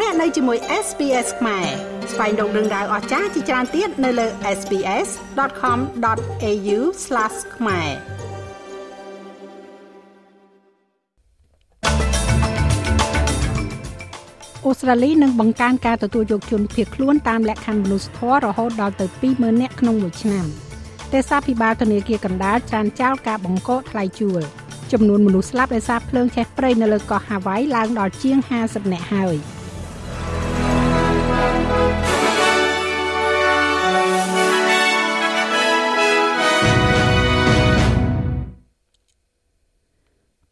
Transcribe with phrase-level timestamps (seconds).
[0.00, 1.66] លោកអ្នកនៅជាមួយ SPS ខ្មែរ
[2.12, 4.26] ស្វែងរកដឹងដៅអស្ចារ្យជាច្រើនទៀតនៅលើ
[4.58, 6.78] SPS.com.au/
[7.56, 7.90] ខ្មែរ
[14.64, 20.44] អូស្ត្រាលីនឹងបង្កើនការទទួលយកជនភៀសខ្លួនតាមលក្ខខណ្ឌមនុស្សធម៌រហូតដល់ទៅ20,000នាក់ក្នុងមួយឆ្នាំ
[21.12, 24.42] ទេសាភិបាលធនាគារកណ្ដាលចានចោលការបង្កកថ្លៃជួល
[24.92, 29.36] ចំនួនមនុស្សស្លាប់ដោយសារភ្លើងឆេះព្រៃនៅលើកោះហាវ៉ៃឡើងដល់ជាង50នាក់ហើយ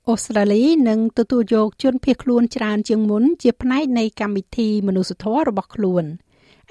[0.09, 6.05] អូស្ត្រាលីនឹងទទួលយកជនភៀសខ្លួនច្រើនជាងមុនជាផ្នែកនៃកម្មវិធីមនុស្សធម៌របស់ខ្លួន។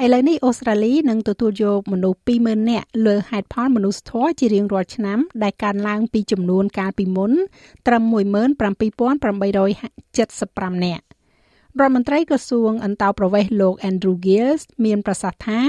[0.03, 7.31] ឥឡូវនេះអូស្ត្រាលីនឹងទទួលយកមនុស្ស20,000នាក់លើហេតុផលមនុស្សធម៌ជារៀងរាល់ឆ្នាំដែលកើនឡើងពីចំនួនកាលពីមុន
[7.87, 11.03] ត្រឹម17,875នាក់
[11.79, 15.59] រដ្ឋមន្ត្រីក្រសួងអន្តោប្រវេសន៍លោក Andrew Gills មានប្រសាសន៍ថា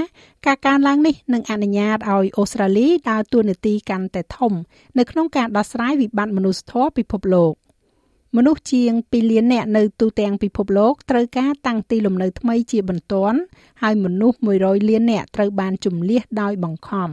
[0.45, 4.53] ការកើនឡើងនេះនឹងអនុញ្ញាតឲ្យអូស្ត្រាលីដើរតួនាទីកាន់តែធំ
[4.97, 7.53] នៅក្នុងការដោះស្រាយវិបត្តិមនុស្សធម៌ពិភពលោក
[8.37, 13.37] មនុស្សជាង2លាននាក់នៅទូទាំងពិភពលោកត្រូវការតាំងទីលំនៅថ្មីជាបន្ទាន់
[13.81, 17.09] ហើយមនុស្ស100លាននាក់ត្រូវបានជំនះដោយបង្ខំ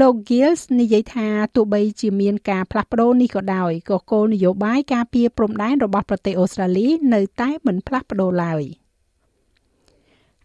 [0.00, 8.62] លោក Gills និយាយថាទោះបីជាមានការផ្លាស់ប្ដូរនេះក៏ដោយក៏គោលនយោបាយការពារព្រំដែនរបស់ប្រទេសអូស្ត្រាលីនៅតែមិនផ្លាស់ប្ដូរឡើយ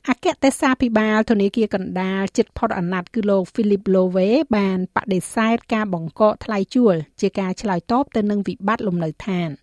[0.10, 9.50] អគ្គទេសសាភិបាលធនាគារកណ្ដាលចិត្តផុតអាណត្តិគឺលោក Philip Lowe បានបដិសេធការបង្កកថ្លៃជួល ជាការឆ្លើយតបទៅនឹងវិបត្តិលំនៅឋាន។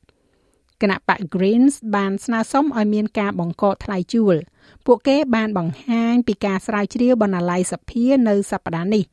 [0.83, 4.37] គណៈបក Greens បានស្នើសុំឲ្យមានការបង្កកថ្លៃជួល
[4.87, 9.05] ពួកគេបានបង្ហាញពីការស្រាវជ្រាវបណ្ណាល័យសភានៅសប្តាហ៍នេះ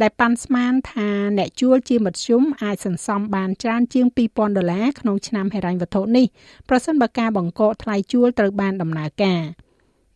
[0.00, 6.26] ដែលប៉ាន់ស្មានថាអ្នកជួលជាមធ្យមអាចសន្សំបានច្រើនជាង2000ដុល្លារក្នុងឆ្នាំហិរញ្ញវត្ថុនេះ
[6.68, 9.42] ប្រសិនបើការបង្កកថ្លៃជួលត្រូវបានដំណើរការ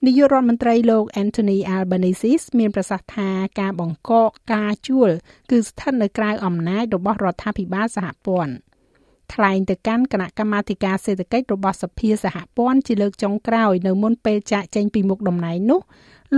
[0.06, 5.10] នាយករដ្ឋមន្ត្រីលោក Anthony Albanese មានប្រសាសន៍ថាការបង្កកការជួល
[5.50, 8.54] គឺស្ថិតនៅក្រៅអំណាចរបស់រដ្ឋាភិបាលសហព័ន្ធ
[9.34, 15.80] ថ្លែងទៅកាន់គណៈកម្មាធិការសេដ្ឋកិច្ចរបស់សភាសហព័ន្ធជាលើកចុងក្រោយនៅមុនពេលចាកចេញពីមុខតំណែងនោះ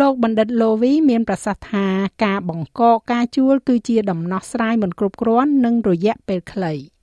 [0.00, 1.86] លោកបណ្ឌិតលូវីមានប្រសាសន៍ថា
[2.24, 6.74] ការបង្កកការជួលគឺជាដំណោះស្រាយមិនគ្រប់គ្រាន់និងរយៈពេលខ្លី។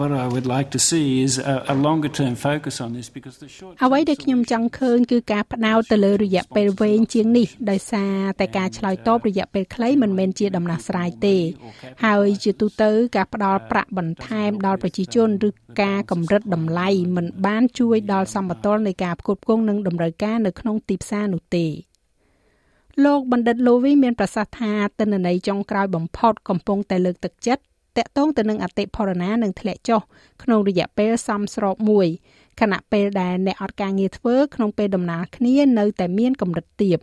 [0.00, 3.36] What I would like to see is a, a longer term focus on this because
[3.42, 11.36] the short អ្វីដែលខ្ញុំចង់ឃើញគឺការផ្ដោតទៅលើរយៈពេលវែងជាងនេះដោយសារតែការឆ្លើយតបរយៈពេលខ្លីមិនមែនជាដំណោះស្រាយទេ
[12.04, 15.50] ហើយជាទូទៅការផ្ដល់ប្រាក់បន្ថែមដល់ប្រជាជនឬ
[15.82, 21.66] ការកម្រិតតម្លៃមិនបានជួយដល់សម្បត្តិនៃការផ្គត់ផ្គង់និងតម្រូវការនៅក្នុងទីផ្សារនោះទេ
[23.04, 27.62] លោកបណ្ឌិតលូវីមានប្រសាសន៍ថាទិន្នន័យចុងក្រោយបំផុតកំពុងតែលើកទឹកចិត្ត
[27.98, 30.00] តកតងទៅនឹងអតិផរណានឹងធ្លាក់ចុះ
[30.42, 32.08] ក្នុងរយៈពេលសមស្របមួយ
[32.60, 36.98] ខណៈពេលដែលអ្នកអត់ការងារធ្វើក្នុងពេលដំណើរគ្នានៅតែមានកម្រិតទាប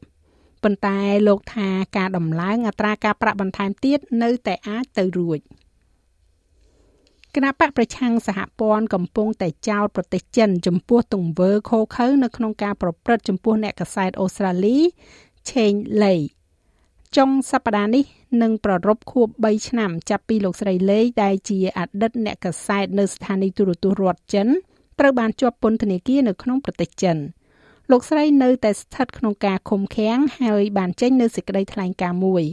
[0.63, 5.41] ប៉ុន្តែលោកថាការដំឡើងអត្រាការប្រាក់បន្ថែមទៀតនៅតែអាចទៅរួច
[7.35, 14.77] គណៈបកប្រឆាំងសហព័ន្ធកំពុងតែចោទប្រទេសចិនចំពោះទង្វើខុសខើនៅក្នុងការប្រព្រឹត្តចំពោះអ្នកកសែតអូស្ត្រាលី
[15.51, 16.15] ឆេងឡេ
[17.17, 18.05] ចុងសប្តាហ៍នេះ
[18.41, 24.47] នឹងប្រារព្ធខួប3ឆ្នាំចាប់ពីលោកស្រីលេដែលជាអតីតអ្នកកសែតនៅស្ថានីយទូរទស្សន៍រដ្ឋចិន
[24.99, 27.17] ត្រូវបានជាប់ពន្ធនាគារនៅក្នុងប្រទេសចិន
[27.91, 32.43] លោកស្រីនៅតែស្ថិតក្នុងការឃុំឃាំងហើយបានចេញនៅសេចក្តីថ្លែងការណ៍មួយ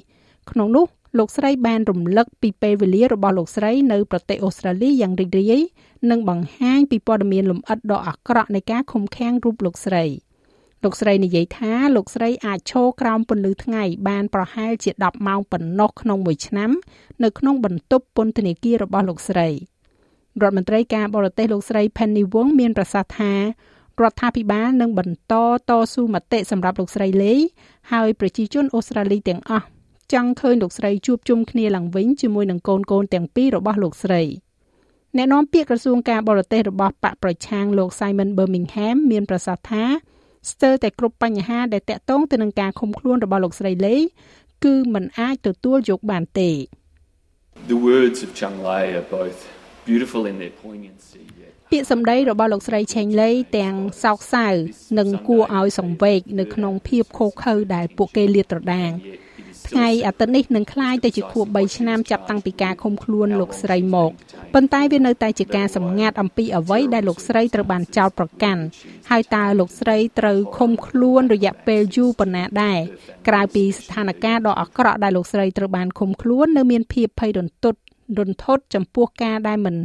[0.50, 0.86] ក្នុងនោះ
[1.18, 5.54] លោកស្រីបានរំលឹកពីពេលវេលារបស់លោកស្រីនៅប្រទេសអូស្ត្រាលីយ៉ាងរីករាយ
[6.10, 10.04] និងបង្ហាញពីព័ត៌មានលម្អិតដ៏អាក្រក់នៃការឃុំឃាំងរូបលោកស្រី។
[10.84, 16.70] លោកស្រីនិយាយថាលោកស្រីអាចឈរក្រោមពន្លឺថ្ងៃបានប្រហែលជា10ម៉ោងប៉ុណ្ណោះក្នុងមួយឆ្នាំ
[17.24, 19.54] នៅក្នុងបន្ទប់ពន្ធនាគាររបស់លោកស្រីរ
[20.48, 23.40] ដ្ឋមន្ត្រីការបរទេសលោកស្រី Penny Wong មានប្រសាសន៍ថារ
[24.10, 25.34] ដ្ឋាភិបាលនឹងបន្ត
[25.68, 27.34] តស៊ូមតិសម្រាប់លោកស្រីលេ
[27.92, 29.66] ហើយប្រជាជនអូស្ត្រាលីទាំងអស់
[30.12, 34.22] ចង់ឃើញលោកស្រីជួបជុំគ្នាឡើងវិញជាមួយនឹងកូនកូនទាំងពីររបស់លោកស្រី
[35.16, 39.84] អ្នកនាំពាក្យក្រសួងការបរទេសរបស់បកប្រឆាំងលោក Simon Birmingham មានប្រសាសន៍ថា
[40.50, 43.96] ស្ទើរតែគ្រប់បញ្ហាដែលតាក់ទងទៅនឹងការឃុំខ្លួនរបស់លោកស្រីលេ
[44.64, 46.50] គឺមិនអាចទទួលយកបានទេ
[47.72, 49.38] The words of Chung Lei are both
[49.88, 51.24] beautiful in their poignancy
[51.70, 53.74] ពាក្យសម្ដីរបស់លោកស្រីឆេងលីទាំង
[54.04, 54.46] សោកសៅ
[54.98, 58.90] និងគួរឲ្យសង្វេគនៅក្នុងភាពខុសខើដែលពួកគេលាតត្រដាង
[59.69, 64.11] ថ្ងៃអាទិត្យនេះនឹងคล้ายទៅជាខួប3ឆ្នាំចាប់តាំងពីការឃុំខ្លួនលោកស្រីមក
[64.53, 68.61] ប៉ុន្តែវានៅតែជាការសម្ងាត់អំពីអ្វីដែលលោកស្រីត្រូវបានចោទប្រកាន់
[69.09, 72.79] ហើយតើលោកស្រីត្រូវឃុំខ្លួនរយៈពេលយូរប៉ុណ្ណាដែរ
[73.27, 77.79] ក្រៅពីស្ថានភាពដ៏អាក្រក់ដែលលោកស្រីត្រូវបានឃុំខ្លួននៅមានភាពភ័យរន្ធត់
[78.19, 79.75] រន្ធត់ចំពោះការដែលមិន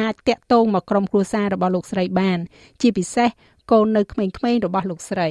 [0.00, 2.38] អាចតាក់ទងមកក្រុមគ្រួសាររបស់លោកស្រីបាន
[2.80, 3.28] ជាពិសេស
[3.70, 5.28] កូននៅក្មេងៗរបស់លោកស្រី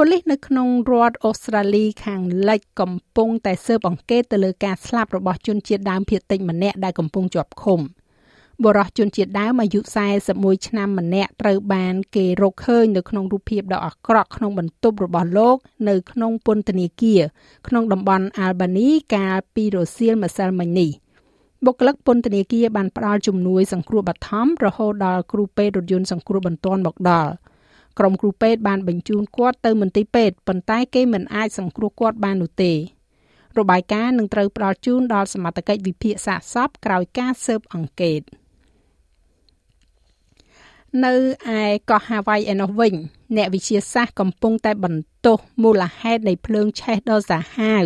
[0.00, 7.80] ប៉ូលីសនៅក្នុងរដ្ឋអូស្ត្រាលីខាងលិចកំពុងតែស៊ើបអង្កេតទៅលើការស្លាប់របស់ជនជាតិដើមភាគតិចម្នាក់ដែលកំពុងជាប់ឃុំ។
[8.64, 9.80] បុរសជនជាតិដើមអាយុ
[10.24, 15.56] 41ឆ្នាំម្នាក់ត្រូវបានគេរកឃើញនៅក្នុងរូបភាពដ៏អាក្រក់ក្នុងបន្ទប់របស់លោក
[15.88, 17.20] នៅក្នុងពន្ធនាគារ
[17.68, 20.90] ក្នុងតំបន់ Albany កាលពីរសៀលម្សិលមិញនេះ
[21.64, 27.32] បុគ្គលិកពន្ធនាគារបានផ្ដល់ជំនួយសង្គ្រោះបឋមរហូតដល់គ្រូពេទ្យរថយន្តសង្គ្រោះបន្ទាន់មកដល់
[27.98, 32.72] ក្រុមគ្រូពេទ្យបានបញ្ជូនគាត់ទៅមន្ទីរពេទ្យប៉ុន្តែគេមិនអាចសង្គ្រោះគាត់បាននោះទេ
[33.58, 38.22] របាយការណ៍នឹងត្រូវផ្ដល់ជូនដល់សមត្ថកិច្ចវិភាគសាកសពក្រោយការស៊ើបអង្កេត។
[41.04, 41.14] នៅ
[41.58, 42.94] ឯកោះហាវ៉ៃឯណោះវិញ
[43.36, 47.84] អ្នកវិទ្យាសាស្ត្រកំពុងតែបន្ទោសមូលហេតុនៃភ្លើងឆេះដ៏សាហាវ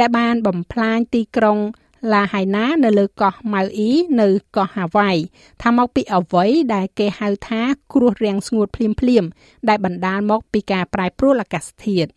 [0.00, 1.58] ដែលបានបំផ្លាញទីក្រុង
[2.12, 5.10] ឡាហៃណានៅលើកោះម៉ៅអ៊ីនៅកោះហាវ៉ៃ
[5.62, 6.44] ថាមកពីអ្វី
[6.74, 7.62] ដែលគេហៅថា
[7.92, 9.24] គ្រោះរាំងស្ងួតភ្លាមភ្លាម
[9.68, 12.10] ដែលបណ្ដាលមកពីការប្រែប្រួលអាកាសធាតុ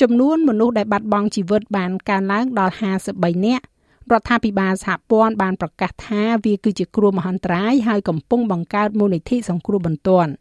[0.00, 2.74] ចំនួនមនុស្សដែលបាត់បង់ជីវិតបានកើនឡើងដល់
[3.10, 3.64] 53នាក់
[4.12, 10.32] រដ្ឋាភិបាលសហព័ន្ធបានប្រកាសថាវាគឺជាគ្រោះមហន្តរាយហើយកំពុងបង្កើតមូលនិធិសង្គ្រោះបន្ទាន់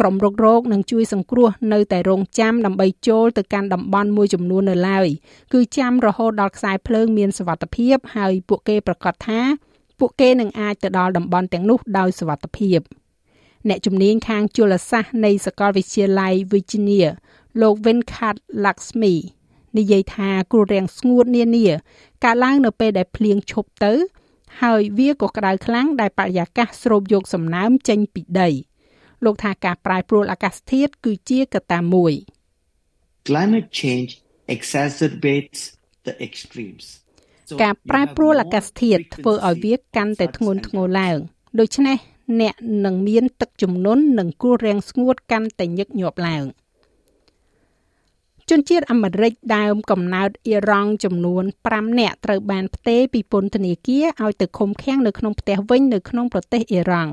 [0.00, 5.08] ក្រុមរុករកនឹងជួយសង្គ្រោះនៅតែរងចាំដើម្បីចូលទៅកាន់តំបន់មួយចំនួននៅឡើយ
[5.52, 9.40] គឺចាំរហូតដល់ខ្សែភ្លើងមានសវត្ថភាពហើយពួកគេប្រកាសថា
[9.98, 12.80] ពួកគេនឹងអាចទៅដល់តំបន់ទាំងនោះដោយសវត្ថភាព
[13.68, 17.06] អ្នកជំនាញខាងជលសាស្ត្រនៃសាកលវិទ្យាល័យ Virginia
[17.62, 19.14] លោក Venkat Lakshmi
[19.78, 21.66] និយាយថាគ្រោះរាំងស្ងួតនានា
[22.24, 23.92] កើតឡើងនៅពេលដែលភ្លៀងឈប់ទៅ
[24.62, 28.50] ហើយវាក៏ក្តៅខ្លាំងដែលបរិយាកាសស្រូបយកសំណើមចេញពីដី
[29.24, 32.12] លោកថាការប្រែប្រួលអាកាសធាតុគឺជាកត្តាមួយ
[33.28, 34.10] Climate change
[34.56, 35.60] exacerbates
[36.06, 36.86] the extremes
[37.62, 41.18] ការប្រែប្រួលអាកាសធាតុធ្វើឲ្យវាកាន់តែធ្ងន់ធ្ងរឡើង
[41.60, 41.98] ដូច្នេះ
[42.40, 42.54] អ្នក
[42.84, 46.44] នឹងមានទឹកជំនន់និងគ្រោះរាំងស្ងួតកាន់តែញឹកញាប់ឡើង។
[48.50, 57.12] ជនជាតិអាមេរិកដើមកំណើតអ៊ីរ៉ង់ចំនួន5នាក់ត្រូវបានផ្ទេរពីពន្ធនាគារឲ្យទៅឃុំឃាំងនៅក្នុងផ្ទះវិញនៅក្នុងប្រទេសអ៊ីរ៉ង់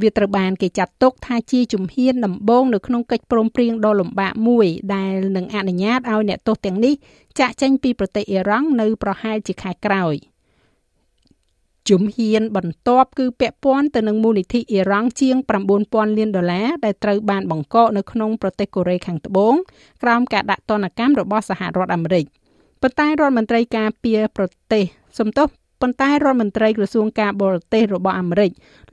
[0.00, 6.94] វាត្រូវបានគេចាត់ទុកថាជាជំហានដំបូងនៅក្នុងកិច្ចព្រមព្រៀងដ៏លំបាកមួយដែលនឹងអនុញ្ញាតឲ្យអ្នកទោសទាំងនេះ
[7.38, 10.16] ចាក់ចេញពីប្រទេសអ៊ីរ៉ង់នៅប្រហែលជាខែក្រោយ។
[11.88, 15.36] ជំហានបន្ទាប់គឺពាក់ព័ន្ធទៅនឹងមូលនិធិអ៊ីរ៉ង់ជាង
[15.78, 19.54] 9000លានដុល្លារដែលត្រូវបានបង្កកនៅក្នុងប្រទេសកូរ៉េខាងត្បូង
[20.02, 22.24] ក្រោមការដាក់ទណ្ឌកម្មរបស់សហរដ្ឋអាមេរិក
[22.82, 24.84] ប៉ុន្តែរដ្ឋមន្ត្រីការពារប្រទេស
[25.18, 25.46] សំទោស
[25.82, 28.50] ប៉ុន្តែរដ្ឋមន្ត្រីក្រសួងការបរទេសរបស់អាមេរិក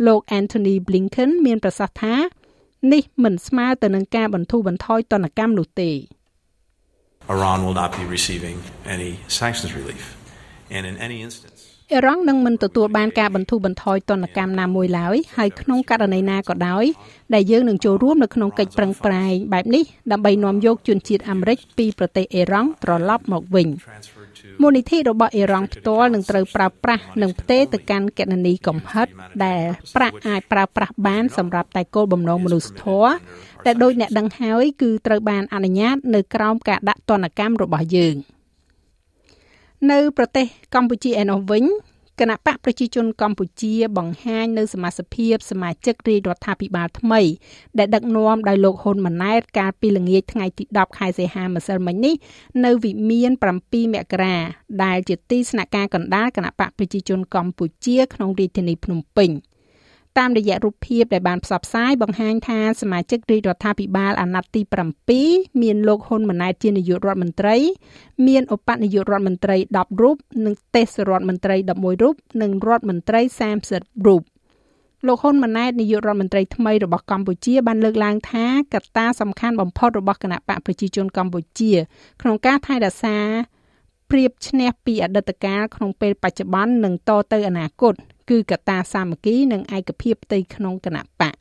[0.08, 2.16] លោក Anthony Blinken មានប្រសាសន៍ថា
[2.94, 5.92] នេះមិនស្មើទៅនឹងការបន្ធូរបន្ថយទណ្ឌកម្មនោះទេ
[7.36, 8.58] Iran will not be receiving
[8.96, 10.06] any sanctions relief
[10.76, 11.60] and in any instance
[11.92, 16.86] អ៊ីរ៉ង់នឹងមិនទទួលបានការបន្ធូរបន្ថយទណ្ឌកម្មណាមួយឡើយហើយក្នុងករណីណាក៏ដោយ
[17.34, 23.68] ដែលយើងនឹងចូលរួមនៅក្នុងកិច្ចប្រឹងប្រែងបែបនេះដើម្បីនាំយកជនជាតិអាមេរិកពីប្រទេសអ៊ីរ៉ង់ត្រឡប់មកវិញ
[24.62, 29.08] មូលនិធិរបស់អ៊ីរ៉ង់ផ្ទាល់នឹងត្រូវប្រើប្រាស់និងផ្ទេរទៅកាន់គណនីកំហិត
[29.46, 29.64] ដែល
[29.96, 33.12] ប្រាក់អាចប្រើប្រាស់បានសម្រាប់តែគោលបំណងមនុស្សធម៌
[33.66, 38.18] តែដោយអ្នកដឹងហើយគឺត្រូវបានអនុញ្ញាតនៅក្រោមការដាក់ទណ្ឌកម្មរបស់យើង។
[39.92, 40.46] នៅប្រទេស
[40.76, 41.64] កម្ពុជាឯណោះវិញ
[42.20, 47.22] គណៈបកប្រជាជនកម្ពុជាបង្ហាញនៅសមាជិកភាពសមាជិករាជរដ្ឋាភិបាលថ្មី
[47.78, 52.16] ដែលដឹកនាំដោយលោកហ៊ុនម៉ាណែតកាលពីល្ងាចថ្ងៃទី10ខែសីហាម្សិលមិញនេះ
[52.66, 54.38] នៅវិមាន7មករា
[54.84, 59.32] ដែលជាទីស្នាក់ការកណ្ដាលគណៈបកប្រជាជនកម្ពុជាក្នុងរាជធានីភ្នំពេញ។
[60.18, 64.62] តាមរយៈរូបភាពដែលបានផ្សព្វផ្សាយបង្ហាញថាសមាជិករាជរដ្ឋាភិបាលអាណត្តិទី
[65.16, 67.56] 7មានលោកហ៊ុនម៉ាណែតជានាយករដ្ឋមន្ត្រី
[68.28, 73.22] មានឧបនាយករដ្ឋមន្ត្រី10រូបនិងទេសរដ្ឋមន្ត្រី11រូបនិងរដ្ឋមន្ត្រី
[73.64, 74.24] 30រូប
[75.08, 81.74] លោកហ៊ុនម៉ាណែតនាយករដ្ឋមន្ត្រីថ្មីរបស់កម្ពុជាបានលើកឡើងថាកត្តាសំខាន់បំផុតរបស់គណៈបកប្រជាជនកម្ពុជា
[82.22, 83.18] ក្នុងការថែរក្សា
[84.12, 87.94] ប្រៀបឈ្នះពីអតីតកាលក្នុងពេលបច្ចុប្បន្ននិងតទៅអនាគត
[88.30, 91.36] គឺកត្តាសាមគ្គីនិងឯកភាពផ្ទៃក្នុងគណៈបក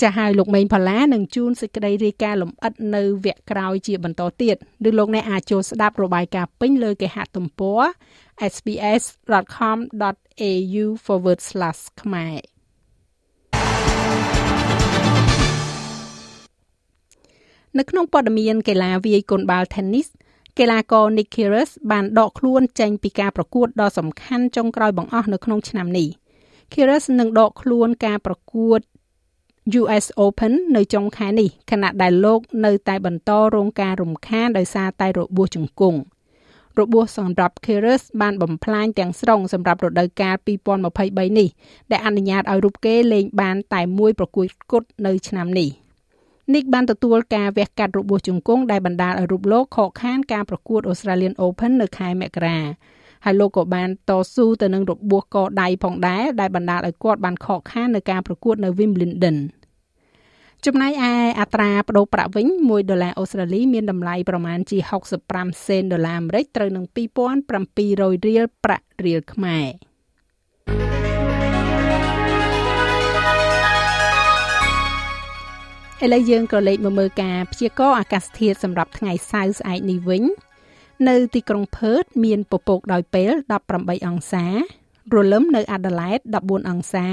[0.00, 4.56] ចាស់ហើយលោកមេងផល្លានឹងជួនសេចក្តីរាយការណ៍លម្អិតនៅវគ្គក្រោយជាបន្តទៀត
[4.88, 7.80] ឬលោកអ្នកអាចចូលស្ដាប់របាយការណ៍ពេញលើគេហទំព័រ
[8.54, 9.34] sbs.com.au/
[12.02, 12.38] ខ្មែរ
[17.78, 20.08] នៅក្នុងព័ត៌មានកីឡាវាយកូនបាល់ Tennis
[20.58, 26.08] កីឡាករ Nick Kyrgios បានដកខ្លួនចេញពីការប្រកួតដ៏សំខាន់ចុងក្រោយបង្អស់នៅក្នុងឆ្នាំនេះ
[26.72, 28.80] Kyrgios នឹងដកខ្លួនការប្រកួត
[29.80, 40.36] US Open នៅចុងខែនេះខណៈដែលលោកនៅតែបន្តរងការរំខានដោយសារតែរបួសជង្គង់ររបួសសម្រាប់ Keras បានបំផ្លាញទាំងស្រុងសម្រាប់រដូវកាល
[40.86, 41.48] 2023នេះ
[41.90, 45.68] ដែលអនុញ្ញាតឲ្យរូបគេលេងបានតែមួយប្រកួតគត់នៅឆ្នាំនេះ
[46.54, 52.58] Nick បានទទួលការវះកាត់របួសជង្គង់ដែលបណ្ដាលឲ្យរូបលោកខកខានការប្រកួត Australian Open នៅខែមករា
[53.24, 59.36] ហើយលោកក៏បានតស៊ូទៅនឹងរបួសកដៃផងដែរដែលបណ្ដាលឲ្យគាត់បានខកខាននៅការប្រកួតនៅ Wimbledon
[60.66, 64.78] ចំណែកឯអត្រាប្តូរប្រាក់វិញ1ដុល្លារអូស្ត្រាលីមានតម្លៃប្រមាណជា
[65.22, 66.84] 65សេនដុល្លារអាមេរិកត្រូវនឹង
[67.56, 71.09] 2700រៀលប្រាក់រៀលខ្មែរ
[76.04, 80.22] ឥឡូវយើងក៏លេខមកមើលការព្យាករណ៍អាកាសធាតុសម្រាប់ថ្ងៃសៅរ៍ស្អែកនេះវិញ
[81.08, 83.32] នៅទីក្រុងផឺតមានពពកដោយពេល
[83.70, 84.46] 18អង្សា
[85.14, 87.06] រលឹមនៅអាដាលេដ14អង្សា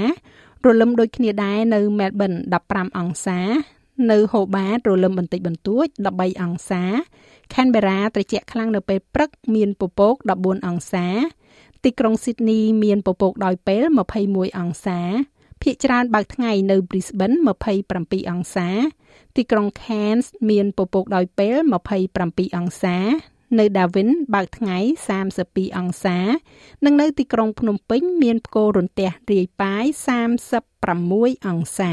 [0.66, 2.32] រលឹមដូចគ្នាដែរនៅមែលប៊ន
[2.66, 3.40] 15អង្សា
[4.10, 6.84] នៅហូបាតរលឹមបន្តិចបន្តួច13អង្សា
[7.54, 11.06] ខេនបេរ៉ាត្រជាក់ខ្លាំងនៅពេលព្រឹកមានពពក14អង្សា
[11.84, 13.84] ទីក្រុងស៊ីដនីមានពពកដោយពេល
[14.20, 15.00] 21អង្សា
[15.62, 17.36] ភាគច្រើនបើកថ្ងៃនៅ Brisbane
[17.84, 18.68] 27អង្សា
[19.36, 21.56] ទីក្រុង Cairns មានពពកដោយពេល
[22.08, 22.98] 27អង្សា
[23.58, 24.78] នៅ Darwin បើកថ្ងៃ
[25.28, 26.18] 32អង្សា
[26.84, 29.84] និងនៅទីក្រុងភ្នំពេញមានផ្គររន្ទះរាយប៉ាយ
[30.66, 31.92] 36អង្សា